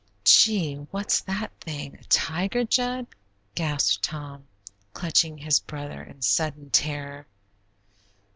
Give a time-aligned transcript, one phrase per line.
[0.23, 1.93] "Gee, what's that thing?
[1.93, 3.05] A tiger, Jud?"
[3.53, 4.45] gasped Tom,
[4.93, 7.27] clutching his brother in sudden terror.